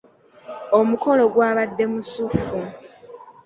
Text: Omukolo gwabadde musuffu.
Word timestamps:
Omukolo 0.79 1.23
gwabadde 1.33 1.83
musuffu. 1.93 2.59